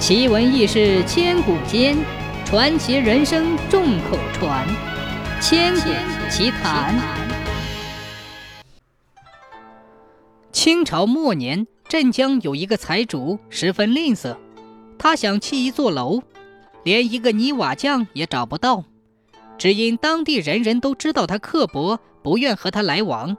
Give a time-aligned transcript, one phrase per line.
[0.00, 1.94] 奇闻异事千古间，
[2.46, 4.66] 传奇人生众口传。
[5.42, 5.90] 千古
[6.30, 6.98] 奇谈。
[10.52, 14.34] 清朝末年，镇江有一个财主，十分吝啬。
[14.98, 16.22] 他想砌一座楼，
[16.82, 18.82] 连一个泥瓦匠也找不到，
[19.58, 23.36] 只因当地人人都知道他刻薄，不愿和他来往。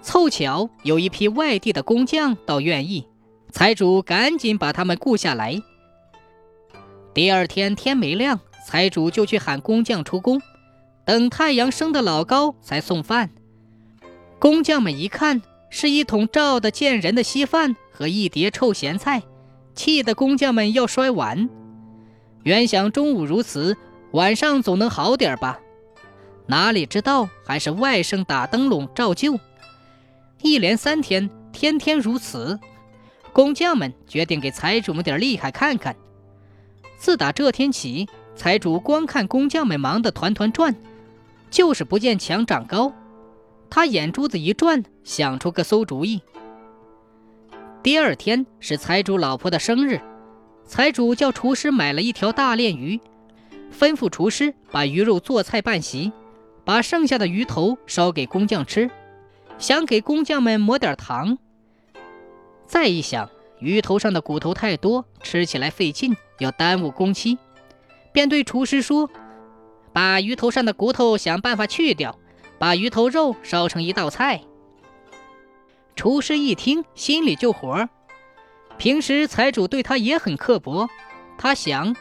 [0.00, 3.08] 凑巧有一批外地的工匠倒愿意。
[3.52, 5.60] 财主赶紧把他们雇下来。
[7.12, 10.40] 第二天天没亮，财主就去喊工匠出工，
[11.04, 13.30] 等太阳升得老高才送饭。
[14.38, 19.22] 工匠们一看，是一桶照得见人的稀饭和一碟臭咸菜，
[19.74, 21.50] 气得工匠们要摔碗。
[22.44, 23.76] 原想中午如此，
[24.12, 25.58] 晚上总能好点吧？
[26.46, 29.38] 哪里知道还是外甥打灯笼照旧。
[30.42, 32.58] 一连三天，天天如此。
[33.32, 35.96] 工匠们决定给财主们点厉害看看。
[36.98, 40.74] 自打这天起，财主光看工匠们忙得团团转，
[41.50, 42.92] 就是不见墙长高。
[43.70, 46.20] 他眼珠子一转，想出个馊主意。
[47.82, 50.00] 第二天是财主老婆的生日，
[50.66, 53.00] 财主叫厨师买了一条大鲢鱼，
[53.72, 56.12] 吩咐厨师把鱼肉做菜办席，
[56.64, 58.90] 把剩下的鱼头烧给工匠吃，
[59.56, 61.38] 想给工匠们抹点糖。
[62.70, 67.36] 再一想，鱼头上的骨头太多，吃起来费劲，要耽误工期，
[68.12, 69.10] 便对厨师说
[69.92, 72.16] ：“把鱼头上的骨头想办法去掉，
[72.60, 74.42] 把鱼头肉烧成一道菜。”
[75.96, 77.88] 厨师一听，心里就火。
[78.78, 80.88] 平时财主对他也很刻薄，
[81.36, 81.96] 他想：“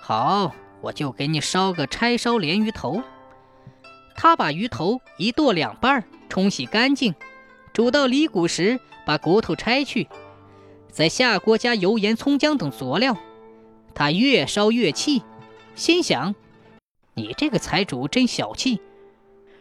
[0.00, 3.02] 好，我就给你烧个柴烧鲢鱼头。”
[4.16, 7.14] 他把鱼头一剁两半，冲洗干净。
[7.74, 10.08] 煮到离骨时，把骨头拆去，
[10.90, 13.16] 再下锅加油盐、葱姜等佐料。
[13.94, 15.22] 他越烧越气，
[15.76, 16.34] 心想
[17.14, 18.80] ：“你这个财主真小气。”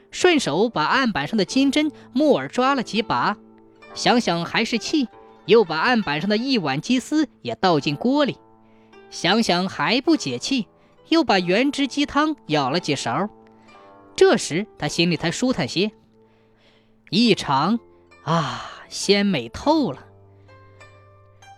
[0.10, 3.38] 顺手把案板上的金针、木耳抓了几把，
[3.94, 5.08] 想想还是气，
[5.46, 8.38] 又把案板上的一碗鸡丝也倒进锅里，
[9.12, 10.68] 想想还不解气，
[11.10, 13.30] 又把原汁鸡汤舀了几勺。
[14.16, 15.92] 这时他心里才舒坦些，
[17.10, 17.80] 一尝。
[18.24, 20.06] 啊，鲜美透了！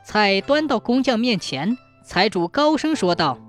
[0.05, 3.39] 菜端到工匠面前，财主高声说道：“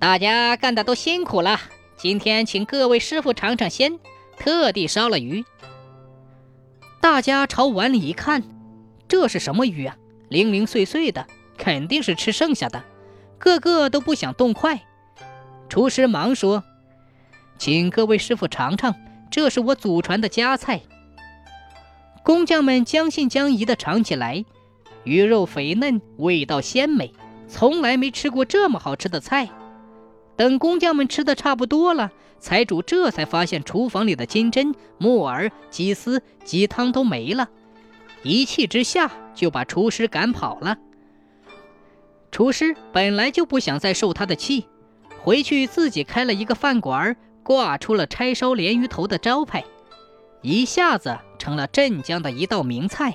[0.00, 1.60] 大家干的都辛苦了，
[1.96, 3.98] 今天请各位师傅尝尝鲜，
[4.36, 5.44] 特地烧了鱼。”
[7.00, 8.42] 大家朝碗里一看，
[9.06, 9.96] 这是什么鱼啊？
[10.28, 12.82] 零零碎碎的，肯定是吃剩下的，
[13.38, 14.80] 个个都不想动筷。
[15.68, 16.64] 厨师忙说
[17.58, 18.94] ：“请各位师傅尝尝，
[19.30, 20.80] 这是我祖传的家菜。”
[22.24, 24.46] 工匠们将信将疑地尝起来，
[25.04, 27.12] 鱼肉肥嫩，味道鲜美，
[27.46, 29.50] 从来没吃过这么好吃的菜。
[30.34, 37.50] 等工匠们吃的差不多了，财主这才发现厨房里的金针、木耳、鸡丝、鸡汤都没了，
[38.22, 40.78] 一气之下就把厨师赶跑了。
[42.30, 44.66] 厨师本来就不想再受他的气，
[45.22, 49.62] 回去自己开了一个饭馆，挂出了拆烧鲢鱼头的招牌。
[50.44, 53.14] 一下子成了镇江的一道名菜。